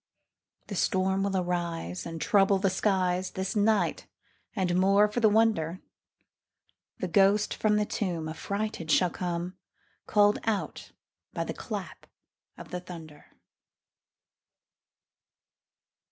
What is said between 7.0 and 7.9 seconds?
ghost from the